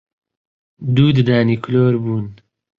دوو 0.95 1.07
ددانی 1.17 1.55
کلۆر 1.63 1.93
بوون 2.01 2.25